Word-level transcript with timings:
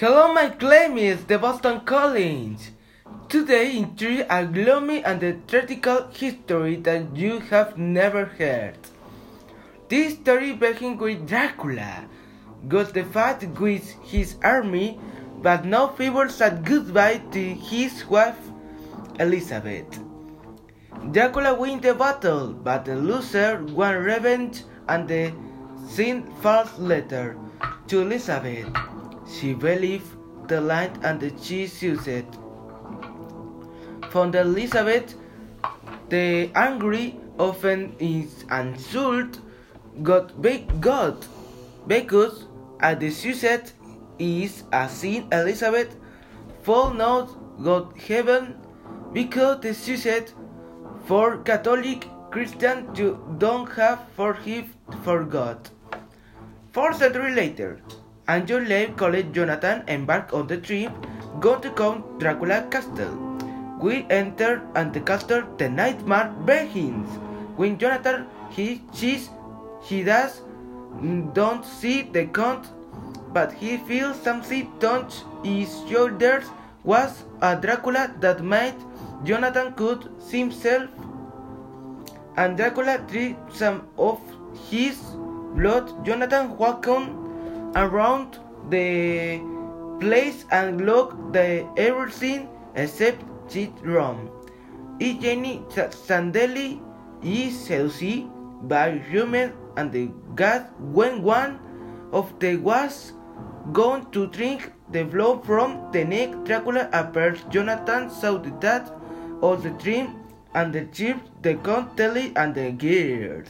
Hello, 0.00 0.34
my 0.34 0.48
claim 0.48 0.98
is 0.98 1.24
the 1.26 1.38
Boston 1.38 1.78
College. 1.82 2.72
Today, 3.28 3.78
in 3.78 3.94
three 3.94 4.22
a 4.22 4.44
gloomy 4.44 5.04
and 5.04 5.20
theatrical 5.46 6.08
history 6.08 6.74
that 6.82 7.14
you 7.14 7.38
have 7.38 7.78
never 7.78 8.24
heard. 8.24 8.74
This 9.88 10.14
story 10.14 10.54
begins 10.54 10.98
with 11.00 11.28
Dracula, 11.28 12.06
got 12.66 12.92
the 12.92 13.04
fight 13.04 13.46
with 13.60 13.86
his 14.02 14.34
army, 14.42 14.98
but 15.40 15.64
no 15.64 15.86
fever 15.94 16.28
said 16.28 16.64
goodbye 16.64 17.22
to 17.30 17.54
his 17.54 18.04
wife 18.06 18.50
Elizabeth. 19.20 20.00
Dracula 21.12 21.54
wins 21.54 21.82
the 21.82 21.94
battle, 21.94 22.52
but 22.52 22.84
the 22.84 22.96
loser 22.96 23.62
won 23.70 23.94
revenge 24.02 24.64
and 24.88 25.06
the 25.06 25.32
sent 25.86 26.26
false 26.42 26.76
letter 26.80 27.38
to 27.86 28.00
Elizabeth. 28.00 28.66
She 29.38 29.52
believed 29.54 30.06
the 30.48 30.60
lie 30.60 30.90
and 31.02 31.32
she 31.42 31.62
used 31.62 32.08
it. 32.08 32.26
From 34.10 34.30
the 34.30 34.42
Elizabeth, 34.42 35.14
the 36.08 36.50
angry 36.54 37.18
often 37.38 37.96
is 37.98 38.44
insult 38.50 39.40
God, 40.02 40.32
God 40.80 41.16
because 41.86 42.46
as 42.80 42.98
the 42.98 43.10
suicide 43.10 43.70
is 44.18 44.64
a 44.72 44.88
sin 44.88 45.28
Elizabeth 45.32 45.96
fall 46.62 46.92
not 46.92 47.30
God 47.62 47.96
heaven 47.98 48.56
because 49.12 49.60
the 49.60 49.74
suicide 49.74 50.30
for 51.06 51.38
Catholic 51.38 52.06
Christian 52.30 52.92
to 52.94 53.18
don't 53.38 53.70
have 53.72 54.06
forgive 54.16 54.74
for 55.02 55.24
God. 55.24 55.70
Four 56.72 56.92
centuries 56.92 57.36
later, 57.36 57.80
Angel 58.26 58.60
Leigh 58.60 58.94
College 58.96 59.32
Jonathan 59.32 59.82
embarked 59.86 60.32
on 60.32 60.46
the 60.46 60.56
trip 60.56 60.90
going 61.40 61.60
to 61.60 61.70
Count 61.70 62.18
Dracula 62.18 62.66
Castle. 62.70 63.12
We 63.80 64.06
enter 64.08 64.62
and 64.74 64.94
the 64.94 65.00
castle 65.00 65.42
the 65.58 65.68
nightmare 65.68 66.32
begins. 66.46 67.08
When 67.56 67.76
Jonathan 67.78 68.26
he 68.50 68.80
sees 68.92 69.28
he 69.82 70.02
does 70.02 70.40
don't 71.34 71.64
see 71.66 72.02
the 72.02 72.26
count 72.26 72.66
but 73.34 73.52
he 73.52 73.76
feels 73.76 74.20
something 74.22 74.72
touch 74.80 75.16
his 75.42 75.68
shoulders 75.90 76.44
was 76.82 77.24
a 77.42 77.56
Dracula 77.56 78.10
that 78.20 78.42
made 78.42 78.74
Jonathan 79.24 79.72
could 79.74 80.08
himself 80.30 80.88
and 82.36 82.56
Dracula 82.56 82.98
drinks 83.06 83.58
some 83.58 83.86
of 83.98 84.18
his 84.70 84.98
blood. 85.54 86.04
Jonathan 86.06 86.56
walked 86.56 86.86
around 87.76 88.38
the 88.70 89.40
place 90.00 90.44
and 90.50 90.86
looked 90.86 91.32
the 91.32 91.66
everything 91.76 92.48
except 92.74 93.22
his 93.52 93.68
room. 93.82 94.30
Jenny 95.00 95.62
Sandeli 95.68 96.80
is 97.22 97.58
seduced 97.58 98.26
by 98.68 99.02
rumor 99.12 99.52
and 99.76 99.90
the 99.92 100.08
god 100.34 100.66
when 100.78 101.22
one 101.22 101.58
of 102.12 102.38
the 102.38 102.56
was 102.56 103.12
going 103.72 104.06
to 104.12 104.26
drink 104.28 104.72
the 104.92 105.04
blood 105.04 105.44
from 105.44 105.90
the 105.92 106.04
neck. 106.04 106.44
Dracula 106.44 106.88
appears. 106.92 107.40
Jonathan 107.50 108.10
saw 108.10 108.38
the 108.38 108.50
death 108.60 108.92
of 109.42 109.62
the 109.62 109.70
dream 109.70 110.14
and 110.54 110.72
the 110.72 110.84
chief, 110.86 111.16
the 111.42 111.54
count, 111.56 111.98
and 111.98 112.54
the 112.54 112.70
gears. 112.70 113.48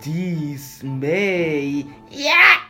This 0.00 0.82
may 0.82 1.84
Yeah! 2.10 2.69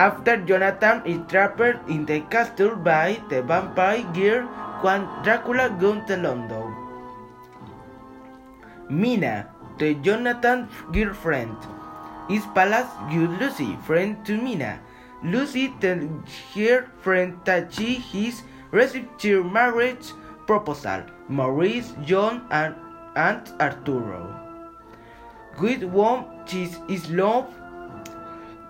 After 0.00 0.38
Jonathan 0.48 1.02
is 1.04 1.20
trapped 1.28 1.60
in 1.86 2.06
the 2.06 2.20
castle 2.32 2.74
by 2.74 3.20
the 3.28 3.42
vampire 3.42 4.00
girl 4.16 4.46
when 4.80 5.04
Dracula 5.22 5.68
goes 5.78 6.00
to 6.06 6.16
London. 6.16 6.72
Mina, 8.88 9.50
the 9.76 9.92
Jonathan 9.96 10.70
girlfriend, 10.90 11.54
is 12.30 12.46
palace 12.54 12.88
good 13.12 13.36
Lucy, 13.42 13.76
friend 13.84 14.16
to 14.24 14.40
Mina. 14.40 14.80
Lucy 15.22 15.68
tells 15.84 16.08
her 16.54 16.88
friend 17.04 17.36
that 17.44 17.70
she 17.70 17.96
has 18.16 18.42
received 18.70 19.22
her 19.22 19.44
marriage 19.44 20.14
proposal. 20.46 21.04
Maurice, 21.28 21.92
John, 22.06 22.46
and 22.50 22.74
Aunt 23.16 23.52
Arturo. 23.60 24.32
With 25.60 25.82
whom 25.92 26.24
she 26.46 26.70
is 26.88 27.10
love 27.10 27.52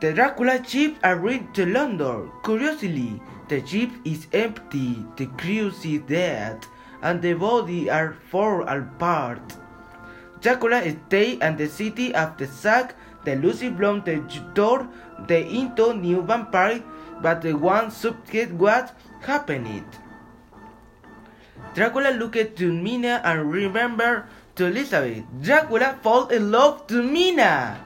the 0.01 0.13
Dracula 0.13 0.65
ship 0.65 0.97
arrived 1.05 1.55
to 1.55 1.67
London. 1.67 2.33
Curiously, 2.43 3.21
the 3.49 3.65
ship 3.67 3.91
is 4.05 4.27
empty, 4.33 5.05
the 5.17 5.27
crew 5.37 5.69
is 5.69 6.01
dead, 6.09 6.65
and 7.03 7.21
the 7.21 7.35
body 7.35 7.91
are 7.91 8.17
fall 8.33 8.65
apart. 8.67 9.45
Dracula 10.41 10.81
stay 10.89 11.37
in 11.37 11.57
the 11.57 11.69
city 11.69 12.15
after 12.15 12.47
sack. 12.47 12.97
The 13.25 13.37
Lucy 13.37 13.69
blown 13.69 14.01
the 14.05 14.25
door 14.55 14.89
the 15.29 15.45
into 15.45 15.93
new 15.93 16.23
vampire, 16.23 16.81
but 17.21 17.43
the 17.43 17.53
one 17.53 17.91
subject 17.91 18.53
what 18.53 18.97
happened. 19.21 19.85
Dracula 21.75 22.17
looked 22.17 22.57
to 22.57 22.73
Mina 22.73 23.21
and 23.23 23.53
remembered 23.53 24.25
to 24.57 24.67
Elizabeth. 24.67 25.25
Dracula 25.43 26.01
fall 26.03 26.29
in 26.29 26.51
love 26.51 26.87
to 26.89 27.03
Mina. 27.03 27.77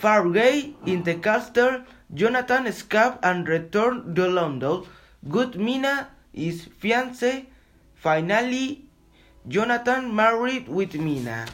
Far 0.00 0.24
away 0.24 0.74
in 0.86 1.02
the 1.02 1.16
castle, 1.16 1.82
Jonathan 2.14 2.66
escaped 2.66 3.18
and 3.22 3.46
returned 3.46 4.16
to 4.16 4.26
London. 4.28 4.84
Good 5.28 5.56
Mina 5.56 6.08
is 6.32 6.68
fiancé. 6.82 7.44
Finally, 7.96 8.86
Jonathan 9.46 10.14
married 10.16 10.68
with 10.68 10.94
Mina. 10.94 11.46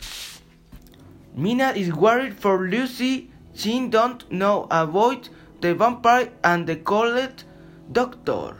Mina 1.34 1.72
is 1.74 1.92
worried 1.92 2.38
for 2.38 2.68
Lucy. 2.68 3.32
She 3.52 3.88
don't 3.88 4.30
know 4.30 4.68
about 4.70 5.28
the 5.60 5.74
vampire 5.74 6.30
and 6.44 6.68
the 6.68 6.76
called 6.76 7.42
doctor. 7.90 8.56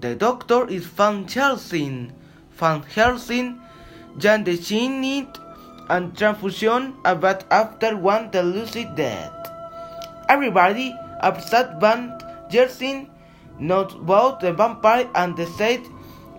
The 0.00 0.14
doctor 0.14 0.66
is 0.68 0.86
Van 0.86 1.28
Helsing. 1.28 2.12
Van 2.52 2.80
Helsing, 2.82 3.60
Jan 4.16 4.44
the 4.44 4.56
need 4.88 5.28
and 5.90 6.16
transfusion 6.16 6.94
but 7.04 7.44
after 7.50 7.96
one 7.96 8.30
the 8.30 8.42
Lucy 8.42 8.88
dead. 8.96 9.32
Everybody 10.28 10.94
upset 11.20 11.80
Van 11.80 12.18
Helsing 12.50 13.10
not 13.58 13.94
about 13.94 14.40
the 14.40 14.52
vampire 14.52 15.08
and 15.14 15.36
the 15.36 15.46
said 15.46 15.80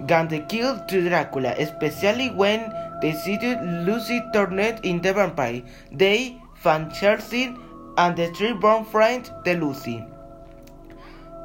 the 0.06 0.46
kill 0.48 0.80
to 0.88 1.10
Dracula, 1.10 1.56
especially 1.58 2.30
when 2.30 2.72
they 3.02 3.14
see 3.14 3.38
Lucy 3.86 4.22
turned 4.34 4.60
into 4.86 5.14
vampire. 5.14 5.64
They, 5.92 6.40
Van 6.62 6.90
Helsing 6.90 7.58
and 7.98 8.16
the 8.16 8.28
three 8.34 8.54
born 8.54 8.86
friends, 8.86 9.32
the 9.44 9.56
Lucy. 9.56 10.06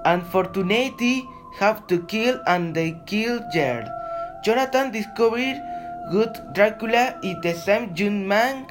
Unfortunately, 0.05 1.27
have 1.59 1.87
to 1.87 2.01
kill 2.05 2.41
and 2.47 2.75
they 2.75 3.01
kill 3.07 3.41
Jared. 3.53 3.89
Jonathan 4.45 4.91
discovered 4.91 5.61
good 6.11 6.39
Dracula 6.55 7.19
is 7.23 7.37
the 7.43 7.55
same 7.55 7.95
young 7.97 8.27
man 8.27 8.67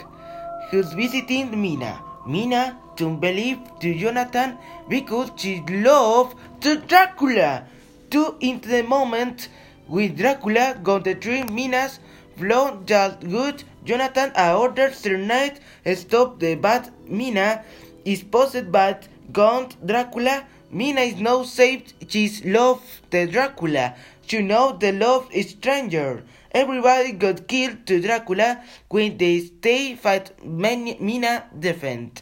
who's 0.69 0.93
visiting 0.93 1.59
Mina. 1.61 2.01
Mina 2.27 2.77
don't 2.95 3.19
believe 3.19 3.59
to 3.79 3.93
Jonathan 3.97 4.57
because 4.89 5.31
she 5.37 5.61
loves 5.69 6.35
to 6.61 6.77
Dracula. 6.77 7.63
Two 8.09 8.35
into 8.39 8.69
the 8.69 8.83
moment 8.83 9.49
with 9.87 10.17
Dracula 10.17 10.79
got 10.83 11.03
the 11.03 11.15
three 11.15 11.43
Minas 11.43 11.99
flow 12.37 12.81
just 12.85 13.21
good. 13.21 13.63
Jonathan 13.85 14.31
orders 14.37 15.01
the 15.01 15.17
night 15.17 15.59
stop 15.95 16.39
the 16.39 16.55
bad 16.55 16.91
Mina 17.07 17.63
is 18.05 18.23
possessed 18.23 18.71
by 18.71 18.97
Count 19.33 19.75
Dracula 19.85 20.45
Mina 20.73 21.01
is 21.01 21.19
now 21.19 21.43
saved. 21.43 21.93
She's 22.07 22.45
love 22.45 22.81
the 23.09 23.27
Dracula. 23.27 23.95
She 24.31 24.41
know 24.41 24.71
the 24.71 24.93
love 24.93 25.27
is 25.33 25.49
stranger. 25.49 26.23
Everybody 26.53 27.11
got 27.11 27.49
killed 27.49 27.85
to 27.87 27.99
Dracula 27.99 28.63
when 28.87 29.17
they 29.17 29.41
stay 29.41 29.95
fight 29.95 30.31
many, 30.41 30.97
Mina 31.01 31.49
defend. 31.59 32.21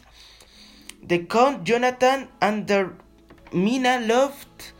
The 1.04 1.18
Count 1.20 1.62
Jonathan 1.62 2.26
under 2.42 2.96
Mina 3.52 4.00
loved 4.00 4.72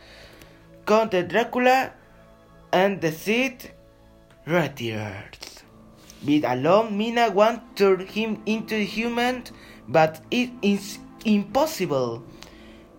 Count 0.85 1.11
Dracula 1.29 1.93
and 2.73 2.99
the 2.99 3.13
Cid 3.13 3.71
retired. 4.45 5.37
With 6.27 6.43
alone, 6.43 6.97
Mina 6.97 7.31
want 7.31 7.77
to 7.77 7.95
turn 7.95 8.07
him 8.07 8.43
into 8.45 8.75
human, 8.75 9.45
but 9.87 10.19
it 10.31 10.49
is 10.61 10.99
impossible. 11.23 12.25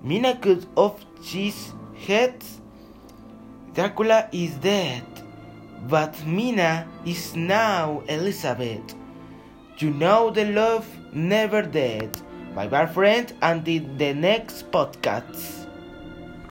Mina 0.00 0.38
cut 0.38 0.64
off 0.74 1.04
his 1.20 1.72
head. 2.06 2.42
Dracula 3.74 4.28
is 4.32 4.54
dead, 4.56 5.02
but 5.88 6.14
Mina 6.26 6.86
is 7.06 7.34
now 7.34 8.02
Elizabeth. 8.06 8.94
You 9.78 9.90
know 9.90 10.30
the 10.30 10.44
love 10.44 10.86
never 11.12 11.62
dead. 11.62 12.20
Bye 12.54 12.68
bye, 12.68 12.86
friends. 12.86 13.32
Until 13.40 13.82
the 13.96 14.12
next 14.12 14.70
podcast. 14.70 15.61